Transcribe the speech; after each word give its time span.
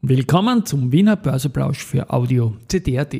Willkommen 0.00 0.64
zum 0.64 0.92
Wiener 0.92 1.16
Börseplausch 1.16 1.84
für 1.84 2.08
Audio 2.10 2.54
CD.at. 2.68 3.16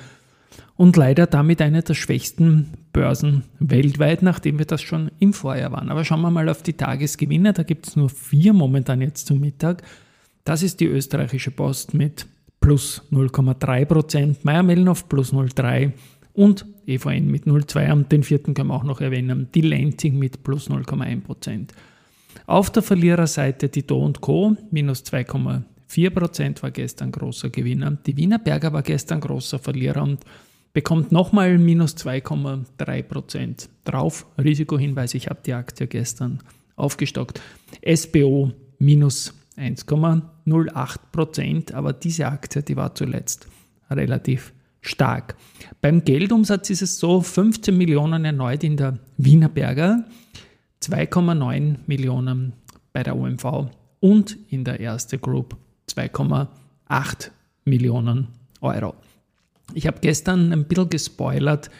und 0.78 0.96
leider 0.96 1.26
damit 1.26 1.60
eine 1.60 1.82
der 1.82 1.94
schwächsten 1.94 2.68
Börsen 2.92 3.42
weltweit, 3.58 4.22
nachdem 4.22 4.60
wir 4.60 4.64
das 4.64 4.80
schon 4.80 5.10
im 5.18 5.32
Vorjahr 5.32 5.72
waren. 5.72 5.90
Aber 5.90 6.04
schauen 6.04 6.20
wir 6.20 6.30
mal 6.30 6.48
auf 6.48 6.62
die 6.62 6.72
Tagesgewinne. 6.72 7.52
Da 7.52 7.64
gibt 7.64 7.88
es 7.88 7.96
nur 7.96 8.08
vier 8.08 8.52
momentan 8.52 9.02
jetzt 9.02 9.26
zum 9.26 9.40
Mittag. 9.40 9.82
Das 10.44 10.62
ist 10.62 10.78
die 10.78 10.86
österreichische 10.86 11.50
Post 11.50 11.94
mit 11.94 12.26
plus 12.60 13.02
0,3 13.10 13.84
Prozent, 13.86 14.44
Meier-Mellenhof 14.44 15.08
plus 15.08 15.32
0,3 15.32 15.90
und 16.32 16.64
EVN 16.86 17.26
mit 17.26 17.44
0,2 17.44 17.92
und 17.92 18.12
den 18.12 18.22
vierten 18.22 18.54
können 18.54 18.68
wir 18.68 18.74
auch 18.74 18.84
noch 18.84 19.00
erwähnen, 19.00 19.48
die 19.52 19.62
Lenzing 19.62 20.16
mit 20.16 20.44
plus 20.44 20.70
0,1 20.70 21.22
Prozent. 21.22 21.72
Auf 22.46 22.70
der 22.70 22.84
Verliererseite 22.84 23.68
die 23.68 23.84
Do 23.84 24.12
Co. 24.20 24.56
minus 24.70 25.02
2,4% 25.02 26.62
war 26.62 26.70
gestern 26.70 27.10
großer 27.10 27.50
Gewinner. 27.50 27.98
Die 28.06 28.16
Wiener 28.16 28.38
Berger 28.38 28.72
war 28.72 28.82
gestern 28.82 29.20
großer 29.20 29.58
Verlierer 29.58 30.04
und 30.04 30.24
bekommt 30.78 31.10
nochmal 31.10 31.58
minus 31.58 31.96
2,3% 31.96 33.68
drauf. 33.82 34.26
Risikohinweis, 34.40 35.12
ich 35.14 35.26
habe 35.26 35.40
die 35.44 35.52
Aktie 35.52 35.88
gestern 35.88 36.38
aufgestockt. 36.76 37.40
SBO 37.84 38.52
minus 38.78 39.34
1,08% 39.56 41.74
aber 41.74 41.92
diese 41.92 42.28
Aktie, 42.28 42.62
die 42.62 42.76
war 42.76 42.94
zuletzt 42.94 43.48
relativ 43.90 44.52
stark. 44.80 45.34
Beim 45.80 46.04
Geldumsatz 46.04 46.70
ist 46.70 46.82
es 46.82 47.00
so, 47.00 47.22
15 47.22 47.76
Millionen 47.76 48.24
erneut 48.24 48.62
in 48.62 48.76
der 48.76 49.00
Wiener 49.16 49.48
Berger. 49.48 50.04
2,9 50.80 51.78
Millionen 51.88 52.52
bei 52.92 53.02
der 53.02 53.16
OMV 53.16 53.66
und 53.98 54.38
in 54.48 54.62
der 54.62 54.78
Erste 54.78 55.18
Group 55.18 55.56
2,8 55.88 57.30
Millionen 57.64 58.28
Euro. 58.60 58.94
Ich 59.74 59.86
habe 59.86 59.98
gestern 60.00 60.52
ein 60.52 60.64
bisschen 60.66 60.90
gespoilert, 60.90 61.70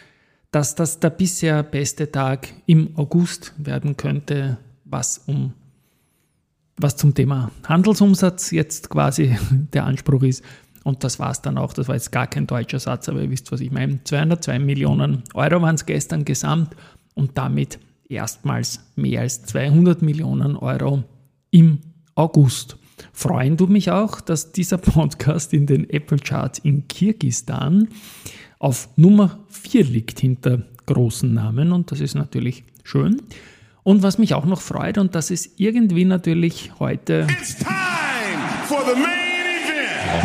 dass 0.51 0.75
das 0.75 0.99
der 0.99 1.09
bisher 1.09 1.63
beste 1.63 2.11
Tag 2.11 2.49
im 2.65 2.97
August 2.97 3.53
werden 3.57 3.97
könnte, 3.97 4.57
was 4.85 5.19
um 5.19 5.53
was 6.81 6.95
zum 6.95 7.13
Thema 7.13 7.51
Handelsumsatz 7.65 8.51
jetzt 8.51 8.89
quasi 8.89 9.37
der 9.73 9.85
Anspruch 9.85 10.23
ist. 10.23 10.43
Und 10.83 11.03
das 11.03 11.19
war 11.19 11.31
es 11.31 11.41
dann 11.41 11.57
auch. 11.57 11.73
Das 11.73 11.87
war 11.87 11.95
jetzt 11.95 12.11
gar 12.11 12.25
kein 12.25 12.47
deutscher 12.47 12.79
Satz, 12.79 13.09
aber 13.09 13.21
ihr 13.21 13.29
wisst, 13.29 13.51
was 13.51 13.59
ich 13.59 13.69
meine. 13.69 14.01
202 14.03 14.59
Millionen 14.59 15.23
Euro 15.33 15.61
waren 15.61 15.75
es 15.75 15.85
gestern 15.85 16.23
gesamt 16.23 16.75
und 17.15 17.37
damit 17.37 17.79
erstmals 18.07 18.79
mehr 18.95 19.21
als 19.21 19.43
200 19.43 20.01
Millionen 20.01 20.55
Euro 20.55 21.03
im 21.51 21.79
August. 22.15 22.77
Freuen 23.13 23.57
du 23.57 23.67
mich 23.67 23.91
auch, 23.91 24.21
dass 24.21 24.51
dieser 24.51 24.77
Podcast 24.79 25.53
in 25.53 25.65
den 25.65 25.89
Apple 25.89 26.19
Charts 26.19 26.59
in 26.59 26.87
Kirgistan 26.87 27.87
auf 28.59 28.89
Nummer 28.95 29.39
4 29.49 29.85
liegt 29.85 30.19
hinter 30.19 30.63
großen 30.85 31.33
Namen 31.33 31.71
und 31.71 31.91
das 31.91 32.01
ist 32.01 32.15
natürlich 32.15 32.63
schön. 32.83 33.21
Und 33.83 34.03
was 34.03 34.17
mich 34.17 34.33
auch 34.33 34.45
noch 34.45 34.61
freut 34.61 34.97
und 34.97 35.15
das 35.15 35.31
ist 35.31 35.59
irgendwie 35.59 36.05
natürlich 36.05 36.71
heute 36.79 37.27
It's 37.29 37.57
time 37.57 37.69
for 38.67 38.81
the 38.85 38.99
main 38.99 39.19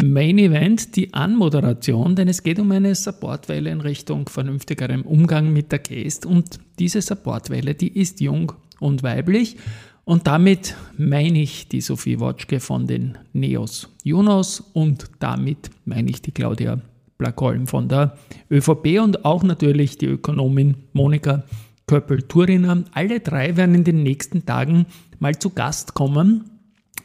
Main 0.03 0.39
Event 0.39 0.97
die 0.97 1.13
Anmoderation, 1.13 2.17
denn 2.17 2.29
es 2.29 2.43
geht 2.43 2.59
um 2.59 2.73
eine 2.73 2.95
Supportwelle 2.95 3.71
in 3.71 3.81
Richtung 3.81 4.29
vernünftigerem 4.29 5.03
Umgang 5.03 5.53
mit 5.53 5.73
der 5.73 5.79
Geist 5.79 6.27
und 6.27 6.59
diese 6.79 7.03
Supportwelle, 7.03 7.75
die 7.75 7.99
ist 7.99 8.21
jung 8.21 8.53
und 8.81 9.03
weiblich 9.03 9.57
und 10.04 10.26
damit 10.26 10.76
meine 10.97 11.41
ich 11.41 11.69
die 11.69 11.81
Sophie 11.81 12.20
Wotschke 12.20 12.60
von 12.60 12.87
den 12.87 13.19
Neos 13.32 13.88
Junos 14.03 14.60
und 14.60 15.06
damit 15.19 15.70
meine 15.84 16.10
ich 16.10 16.20
die 16.20 16.32
Claudia 16.32 16.81
Blackholm 17.16 17.66
von 17.66 17.88
der 17.88 18.19
ÖVP 18.50 19.00
und 19.03 19.25
auch 19.25 19.42
natürlich 19.42 19.97
die 19.98 20.06
Ökonomin 20.06 20.76
Monika 20.92 21.44
Köppel-Turiner. 21.87 22.84
Alle 22.92 23.20
drei 23.20 23.56
werden 23.56 23.75
in 23.75 23.84
den 23.84 24.03
nächsten 24.03 24.44
Tagen 24.44 24.87
mal 25.20 25.38
zu 25.38 25.50
Gast 25.50 25.94
kommen 25.94 26.50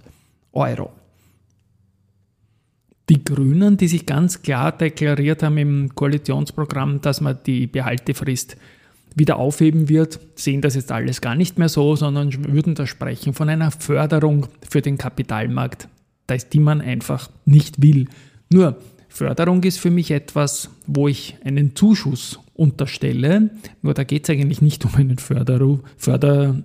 Euro. 0.51 0.91
Die 3.09 3.23
Grünen, 3.23 3.77
die 3.77 3.87
sich 3.87 4.05
ganz 4.05 4.41
klar 4.41 4.71
deklariert 4.71 5.43
haben 5.43 5.57
im 5.57 5.93
Koalitionsprogramm, 5.93 7.01
dass 7.01 7.21
man 7.21 7.37
die 7.45 7.67
Behaltefrist 7.67 8.57
wieder 9.15 9.37
aufheben 9.37 9.87
wird, 9.87 10.19
sehen 10.35 10.61
das 10.61 10.75
jetzt 10.75 10.91
alles 10.91 11.21
gar 11.21 11.35
nicht 11.35 11.57
mehr 11.57 11.69
so, 11.69 11.95
sondern 11.95 12.51
würden 12.51 12.75
da 12.75 12.85
sprechen 12.85 13.33
von 13.33 13.47
einer 13.47 13.71
Förderung 13.71 14.47
für 14.67 14.81
den 14.81 14.97
Kapitalmarkt, 14.97 15.87
die 16.51 16.59
man 16.59 16.81
einfach 16.81 17.29
nicht 17.45 17.81
will. 17.81 18.07
Nur 18.49 18.77
Förderung 19.09 19.63
ist 19.63 19.79
für 19.79 19.91
mich 19.91 20.11
etwas, 20.11 20.69
wo 20.87 21.07
ich 21.07 21.37
einen 21.45 21.75
Zuschuss 21.75 22.39
unterstelle. 22.53 23.49
Nur 23.81 23.93
da 23.93 24.03
geht 24.03 24.23
es 24.25 24.29
eigentlich 24.29 24.61
nicht 24.61 24.83
um 24.85 24.95
einen 24.95 25.17
Förderzuschuss, 25.17 25.83
Förder, 25.97 26.63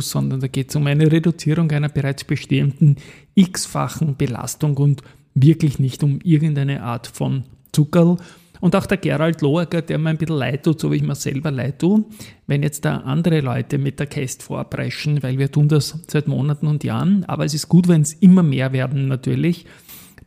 sondern 0.00 0.40
da 0.40 0.46
geht 0.46 0.70
es 0.70 0.76
um 0.76 0.86
eine 0.86 1.10
Reduzierung 1.10 1.70
einer 1.72 1.88
bereits 1.88 2.24
bestehenden 2.24 2.96
x-fachen 3.34 4.16
Belastung 4.16 4.76
und 4.76 5.02
wirklich 5.34 5.78
nicht 5.78 6.02
um 6.02 6.20
irgendeine 6.22 6.82
Art 6.82 7.06
von 7.08 7.44
Zuckerl. 7.72 8.16
Und 8.60 8.74
auch 8.74 8.86
der 8.86 8.96
Gerald 8.96 9.42
Loacker, 9.42 9.82
der 9.82 9.98
mir 9.98 10.10
ein 10.10 10.18
bisschen 10.18 10.36
leid 10.36 10.64
tut, 10.64 10.80
so 10.80 10.90
wie 10.90 10.96
ich 10.96 11.02
mir 11.02 11.14
selber 11.14 11.50
leid 11.50 11.78
tue, 11.80 12.04
wenn 12.46 12.62
jetzt 12.62 12.84
da 12.84 12.98
andere 12.98 13.40
Leute 13.40 13.76
mit 13.78 14.00
der 14.00 14.06
Käst 14.06 14.42
vorpreschen, 14.42 15.22
weil 15.22 15.38
wir 15.38 15.52
tun 15.52 15.68
das 15.68 15.98
seit 16.08 16.26
Monaten 16.26 16.66
und 16.66 16.82
Jahren, 16.82 17.24
aber 17.24 17.44
es 17.44 17.54
ist 17.54 17.68
gut, 17.68 17.86
wenn 17.86 18.00
es 18.02 18.14
immer 18.14 18.42
mehr 18.42 18.72
werden 18.72 19.08
natürlich. 19.08 19.66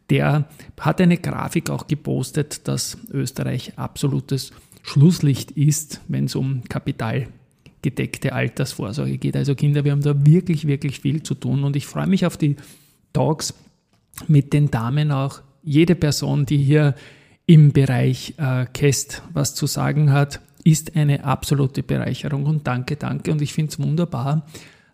Der 0.09 0.50
hat 0.79 1.01
eine 1.01 1.17
Grafik 1.17 1.69
auch 1.69 1.88
gepostet, 1.88 2.67
dass 2.67 2.97
Österreich 3.11 3.73
absolutes 3.77 4.51
Schlusslicht 4.83 5.51
ist, 5.51 6.01
wenn 6.07 6.25
es 6.25 6.35
um 6.35 6.63
kapitalgedeckte 6.67 8.33
Altersvorsorge 8.33 9.17
geht. 9.17 9.35
Also 9.35 9.56
Kinder, 9.56 9.83
wir 9.83 9.91
haben 9.91 10.01
da 10.01 10.25
wirklich, 10.25 10.65
wirklich 10.67 11.00
viel 11.00 11.21
zu 11.21 11.35
tun 11.35 11.63
und 11.63 11.75
ich 11.75 11.85
freue 11.85 12.07
mich 12.07 12.25
auf 12.25 12.38
die 12.38 12.56
Talks 13.13 13.53
mit 14.27 14.53
den 14.53 14.71
Damen 14.71 15.11
auch. 15.11 15.41
Jede 15.63 15.95
Person, 15.95 16.45
die 16.45 16.57
hier 16.57 16.95
im 17.45 17.71
Bereich 17.71 18.33
äh, 18.38 18.65
Käst 18.73 19.21
was 19.33 19.56
zu 19.56 19.67
sagen 19.67 20.11
hat, 20.11 20.39
ist 20.63 20.95
eine 20.95 21.23
absolute 21.23 21.83
Bereicherung 21.83 22.45
und 22.45 22.67
danke, 22.67 22.95
danke. 22.95 23.31
Und 23.31 23.41
ich 23.41 23.53
finde 23.53 23.71
es 23.71 23.79
wunderbar, 23.79 24.45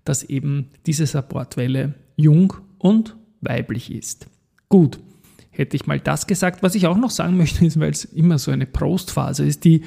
dass 0.03 0.23
eben 0.23 0.69
diese 0.85 1.05
Supportwelle 1.05 1.95
jung 2.15 2.53
und 2.77 3.15
weiblich 3.41 3.91
ist. 3.91 4.27
Gut, 4.75 4.99
hätte 5.51 5.77
ich 5.77 5.87
mal 5.87 6.01
das 6.01 6.27
gesagt. 6.27 6.61
Was 6.61 6.75
ich 6.75 6.85
auch 6.85 6.97
noch 6.97 7.09
sagen 7.09 7.37
möchte, 7.43 7.65
ist, 7.65 7.79
weil 7.79 7.91
es 7.91 8.03
immer 8.03 8.37
so 8.37 8.51
eine 8.51 8.65
Prostphase 8.65 9.45
ist, 9.45 9.63
die 9.63 9.83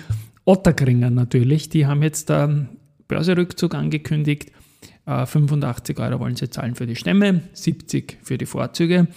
Otterkringer 0.47 1.11
natürlich, 1.11 1.69
die 1.69 1.85
haben 1.85 2.03
jetzt 2.03 2.31
ähm, 2.31 2.69
Börserückzug 3.07 3.75
angekündigt. 3.75 4.51
Äh, 5.05 5.27
85 5.27 5.99
Euro 5.99 6.21
wollen 6.21 6.37
sie 6.37 6.49
zahlen 6.49 6.75
für 6.75 6.87
die 6.87 6.97
Stämme, 6.97 7.43
70 7.53 8.17
für 8.23 8.39
die 8.39 8.47
Vorzüge. 8.47 9.09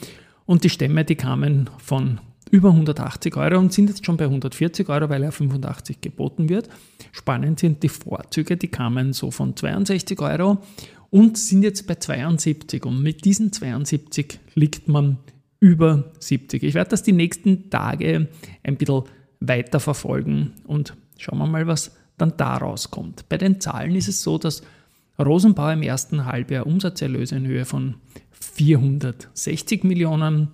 Und 0.46 0.66
die 0.66 0.70
Stämme, 0.70 1.06
die 1.06 1.16
kamen 1.16 1.70
von 1.78 2.20
über 2.50 2.72
180 2.72 3.38
Euro 3.38 3.58
und 3.58 3.72
sind 3.72 3.88
jetzt 3.88 4.06
schon 4.06 4.18
bei 4.18 4.26
140 4.26 4.90
Euro, 4.90 5.08
weil 5.08 5.24
er 5.24 5.32
85 5.32 6.02
geboten 6.02 6.50
wird. 6.50 6.68
Spannend 7.14 7.62
sind 7.62 7.82
die 7.82 7.88
Vorzüge, 7.88 8.58
die 8.58 8.68
kamen 8.68 9.14
so 9.14 9.32
von 9.32 9.56
62 9.56 10.20
Euro 10.20 10.58
und 11.10 11.38
sind 11.38 11.64
jetzt 11.64 11.88
bei 11.88 11.96
72. 11.96 12.86
Und 12.86 13.02
mit 13.02 13.24
diesen 13.24 13.54
72 13.54 14.38
liegt 14.54 14.90
man 14.90 15.18
über 15.62 16.12
70. 16.20 16.62
Ich 16.64 16.74
werde 16.74 16.90
das 16.90 17.04
die 17.04 17.14
nächsten 17.14 17.70
Tage 17.70 18.28
ein 18.64 18.76
bisschen 18.76 19.04
weiter 19.40 19.80
verfolgen 19.80 20.56
und 20.66 20.98
schauen 21.18 21.40
wir 21.40 21.48
mal, 21.48 21.68
was 21.68 21.96
dann 22.18 22.34
daraus 22.36 22.92
kommt. 22.92 23.30
Bei 23.30 23.38
den 23.38 23.62
Zahlen 23.62 23.96
ist 23.96 24.10
es 24.10 24.22
so, 24.22 24.38
dass 24.38 24.64
Rosenbauer 25.20 25.74
im 25.74 25.84
ersten 25.84 26.26
Halbjahr 26.26 26.66
Umsatzerlöse 26.66 27.36
in 27.36 27.46
Höhe 27.48 27.66
von 27.66 27.96
460 28.32 29.84
Millionen 29.84 30.48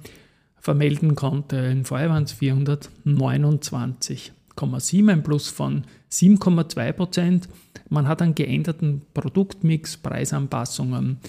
vermelden 0.59 1.15
konnte. 1.15 1.55
In 1.57 1.85
Vorjahr 1.85 2.09
waren 2.09 2.23
es 2.23 2.33
429,7, 2.33 5.09
ein 5.09 5.23
Plus 5.23 5.47
von 5.47 5.85
7,2 6.11 6.91
Prozent. 6.91 7.47
Man 7.89 8.09
hat 8.09 8.21
einen 8.21 8.35
geänderten 8.35 9.03
Produktmix, 9.13 9.95
Preisanpassungen 9.95 11.19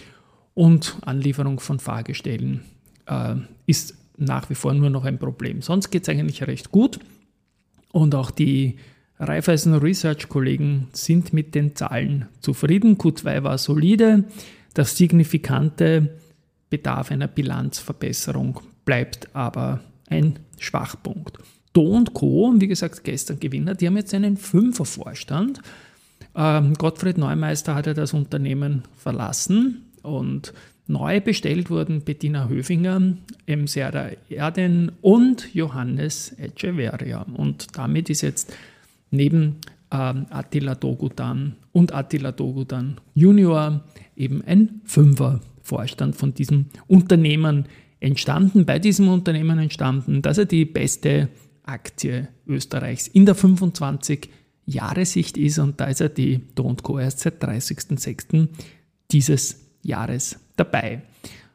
und 0.55 0.97
Anlieferung 1.03 1.61
von 1.61 1.79
Fahrgestellen 1.79 2.63
äh, 3.09 3.35
ist 3.67 3.95
nach 4.17 4.51
wie 4.51 4.55
vor 4.55 4.75
nur 4.75 4.91
noch 4.91 5.05
ein 5.05 5.19
Problem. 5.19 5.63
Sonst 5.63 5.91
geht 5.91 6.03
es 6.03 6.09
eigentlich 6.09 6.47
recht 6.47 6.71
gut 6.71 6.99
und 7.93 8.15
auch 8.15 8.31
die 8.31 8.77
Raiffeisen 9.21 9.75
Research 9.75 10.29
Kollegen 10.29 10.89
sind 10.93 11.33
mit 11.33 11.55
den 11.55 11.75
Zahlen 11.75 12.27
zufrieden. 12.41 12.99
Q2 12.99 13.43
war 13.43 13.59
solide. 13.59 14.25
Der 14.77 14.85
signifikante 14.85 16.17
Bedarf 16.71 17.11
einer 17.11 17.27
Bilanzverbesserung 17.27 18.61
bleibt 18.85 19.35
aber 19.35 19.81
ein 20.09 20.39
Schwachpunkt. 20.59 21.39
Do 21.73 22.05
Co., 22.13 22.55
wie 22.57 22.69
gesagt, 22.69 23.05
gestern 23.05 23.41
Gewinner, 23.41 23.75
die 23.75 23.87
haben 23.87 23.97
jetzt 23.97 24.15
einen 24.15 24.37
Fünfervorstand. 24.37 25.61
Ähm, 26.35 26.75
Gottfried 26.75 27.19
Neumeister 27.19 27.75
hat 27.75 27.87
ja 27.87 27.95
das 27.95 28.15
Unternehmen 28.15 28.85
verlassen 28.97 29.87
und 30.03 30.53
neu 30.89 31.21
bestellt 31.21 31.71
wurden 31.71 32.01
Bettina 32.03 32.49
Höfinger, 32.49 33.17
M. 33.47 33.67
Serra 33.67 34.11
Erden 34.29 34.93
und 35.01 35.55
Johannes 35.55 36.35
Echeverria. 36.39 37.23
Und 37.23 37.69
damit 37.77 38.11
ist 38.11 38.23
jetzt 38.23 38.53
neben 39.11 39.57
ähm, 39.93 40.27
Attila 40.31 40.75
Dogudan 40.75 41.57
und 41.73 41.95
Attila 41.95 42.33
Dogudan 42.33 42.97
Junior 43.15 43.85
eben 44.17 44.43
ein 44.45 44.81
Fünfervorstand 44.85 46.17
von 46.17 46.35
diesem 46.35 46.67
Unternehmen 46.87 47.67
entstanden, 48.01 48.65
bei 48.65 48.79
diesem 48.79 49.09
Unternehmen 49.09 49.59
entstanden, 49.59 50.23
dass 50.23 50.39
er 50.39 50.47
die 50.47 50.65
beste 50.65 51.29
Aktie 51.65 52.29
Österreichs 52.47 53.09
in 53.09 53.27
der 53.27 53.35
25 53.35 54.31
Jahressicht 54.65 55.37
ist 55.37 55.59
und 55.59 55.81
da 55.81 55.87
ist 55.87 56.01
er 56.01 56.09
die 56.09 56.41
Do 56.55 56.75
Co. 56.83 56.99
erst 56.99 57.21
seit 57.21 57.43
30.06. 57.43 58.49
dieses 59.11 59.65
Jahres 59.83 60.39
dabei. 60.59 61.03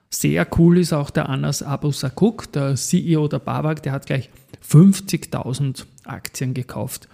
Sehr 0.10 0.48
cool 0.58 0.78
ist 0.78 0.94
auch 0.94 1.10
der 1.10 1.30
Anas 1.30 1.64
Abu 1.64 1.92
Sakuk, 1.92 2.52
der 2.52 2.76
CEO 2.76 3.28
der 3.28 3.40
BAWAG, 3.40 3.82
der 3.82 3.94
hat 3.94 4.06
gleich 4.06 4.30
50.000 4.68 5.86
Aktien 6.06 6.54
gekauft. 6.54 7.08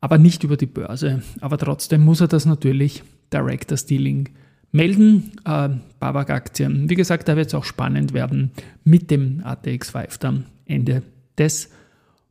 Aber 0.00 0.18
nicht 0.18 0.44
über 0.44 0.56
die 0.56 0.66
Börse. 0.66 1.22
Aber 1.40 1.58
trotzdem 1.58 2.04
muss 2.04 2.20
er 2.20 2.28
das 2.28 2.46
natürlich 2.46 3.02
Director 3.32 3.76
Stealing 3.76 4.28
melden. 4.70 5.32
Äh, 5.44 5.70
Babak-Aktien. 5.98 6.88
Wie 6.88 6.94
gesagt, 6.94 7.28
da 7.28 7.36
wird 7.36 7.48
es 7.48 7.54
auch 7.54 7.64
spannend 7.64 8.12
werden 8.12 8.52
mit 8.84 9.10
dem 9.10 9.42
ATX 9.44 9.90
5 9.90 10.18
dann 10.18 10.46
Ende 10.66 11.02
des 11.36 11.70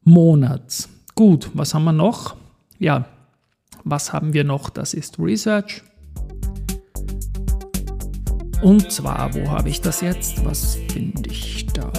Monats. 0.03 0.89
Gut, 1.15 1.49
was 1.53 1.73
haben 1.73 1.83
wir 1.83 1.91
noch? 1.91 2.37
Ja, 2.79 3.05
was 3.83 4.13
haben 4.13 4.33
wir 4.33 4.43
noch? 4.43 4.69
Das 4.69 4.93
ist 4.93 5.19
Research. 5.19 5.81
Und 8.61 8.91
zwar, 8.91 9.33
wo 9.33 9.49
habe 9.49 9.69
ich 9.69 9.81
das 9.81 10.01
jetzt? 10.01 10.43
Was 10.43 10.77
finde 10.91 11.29
ich 11.29 11.67
da? 11.67 11.91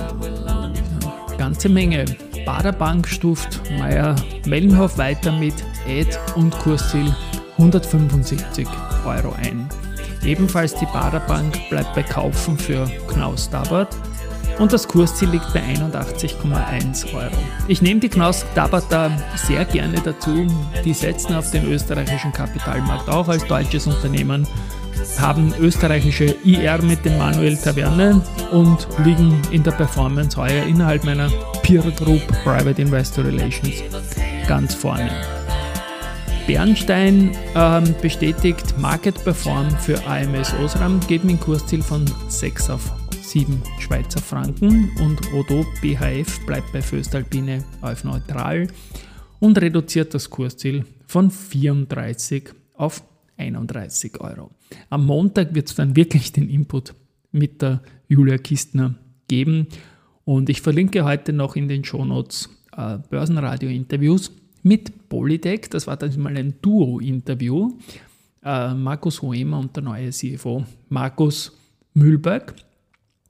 Ganze 1.36 1.68
Menge. 1.68 2.04
Baderbank 2.44 3.06
stuft 3.06 3.60
Meier 3.78 4.16
Mellenhof 4.46 4.98
weiter 4.98 5.30
mit 5.32 5.54
Ad 5.86 6.10
und 6.34 6.50
Kursziel 6.58 7.14
175 7.58 8.66
Euro 9.06 9.34
ein. 9.40 9.68
Ebenfalls 10.24 10.74
die 10.74 10.86
Baderbank 10.86 11.68
bleibt 11.70 11.94
bei 11.94 12.02
Kaufen 12.02 12.58
für 12.58 12.86
Knaus 13.08 13.48
Dabert 13.50 13.96
und 14.58 14.72
das 14.72 14.88
Kursziel 14.88 15.30
liegt 15.30 15.52
bei 15.52 15.60
81,1 15.60 17.14
Euro. 17.14 17.36
Ich 17.68 17.82
nehme 17.82 18.00
die 18.00 18.08
Knaus 18.08 18.44
Dabert 18.54 18.86
da 18.90 19.10
sehr 19.36 19.64
gerne 19.64 20.00
dazu. 20.00 20.46
Die 20.84 20.94
setzen 20.94 21.34
auf 21.34 21.50
den 21.50 21.70
österreichischen 21.70 22.32
Kapitalmarkt 22.32 23.08
auch 23.08 23.28
als 23.28 23.46
deutsches 23.46 23.86
Unternehmen, 23.86 24.46
haben 25.18 25.54
österreichische 25.60 26.36
IR 26.44 26.82
mit 26.82 27.04
dem 27.04 27.18
Manuel 27.18 27.56
Taverne 27.56 28.20
und 28.52 28.86
liegen 29.04 29.40
in 29.50 29.62
der 29.62 29.72
Performance 29.72 30.36
heuer 30.36 30.64
innerhalb 30.66 31.04
meiner 31.04 31.30
Peer 31.62 31.82
Group 31.82 32.26
Private 32.44 32.82
Investor 32.82 33.24
Relations 33.24 33.82
ganz 34.46 34.74
vorne. 34.74 35.10
Bernstein 36.46 37.36
ähm, 37.54 37.94
bestätigt 38.00 38.78
Market 38.78 39.22
Perform 39.22 39.70
für 39.70 40.02
AMS 40.06 40.54
Osram, 40.54 40.98
geht 41.06 41.22
mit 41.22 41.34
einem 41.34 41.40
Kursziel 41.40 41.82
von 41.82 42.06
6 42.28 42.70
auf 42.70 42.90
7 43.20 43.62
Schweizer 43.78 44.20
Franken 44.20 44.90
und 45.00 45.20
Odo 45.34 45.66
BHF 45.82 46.46
bleibt 46.46 46.72
bei 46.72 46.80
Föstalpine 46.80 47.62
auf 47.82 48.04
neutral 48.04 48.68
und 49.38 49.60
reduziert 49.60 50.14
das 50.14 50.30
Kursziel 50.30 50.86
von 51.06 51.30
34 51.30 52.54
auf 52.74 53.02
31 53.38 54.20
Euro. 54.20 54.50
Am 54.90 55.06
Montag 55.06 55.54
wird 55.54 55.68
es 55.68 55.74
dann 55.74 55.96
wirklich 55.96 56.32
den 56.32 56.48
Input 56.48 56.94
mit 57.32 57.62
der 57.62 57.80
Julia 58.08 58.38
Kistner 58.38 58.94
geben 59.28 59.68
und 60.24 60.48
ich 60.50 60.60
verlinke 60.60 61.04
heute 61.04 61.32
noch 61.32 61.56
in 61.56 61.68
den 61.68 61.84
Shownotes 61.84 62.50
äh, 62.76 62.98
Börsenradio-Interviews 63.10 64.32
mit 64.62 65.08
Polytech. 65.08 65.70
Das 65.70 65.86
war 65.86 65.96
dann 65.96 66.18
mal 66.20 66.36
ein 66.36 66.54
Duo-Interview. 66.60 67.78
Äh, 68.44 68.74
Markus 68.74 69.22
Hoemer 69.22 69.58
und 69.58 69.74
der 69.74 69.82
neue 69.82 70.10
CFO 70.10 70.64
Markus 70.88 71.56
Mühlberg 71.94 72.54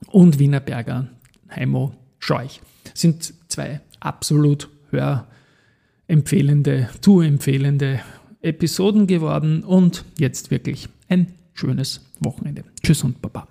und 0.07 0.39
Wienerberger 0.39 1.07
Heimo 1.49 1.93
Scheuch 2.19 2.61
sind 2.93 3.33
zwei 3.47 3.81
absolut 3.99 4.69
hörempfehlende, 4.91 6.89
zu 7.01 7.21
empfehlende 7.21 8.01
Episoden 8.41 9.07
geworden 9.07 9.63
und 9.63 10.05
jetzt 10.17 10.51
wirklich 10.51 10.87
ein 11.07 11.33
schönes 11.53 12.05
Wochenende. 12.19 12.63
Tschüss 12.81 13.03
und 13.03 13.21
Baba. 13.21 13.47